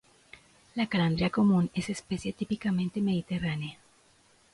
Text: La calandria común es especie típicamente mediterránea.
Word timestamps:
La 0.73 0.87
calandria 0.87 1.29
común 1.29 1.69
es 1.75 1.91
especie 1.91 2.33
típicamente 2.33 2.99
mediterránea. 3.01 3.77